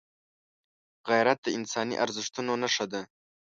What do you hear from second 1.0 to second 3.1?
غیرت د انساني ارزښتونو نښه ده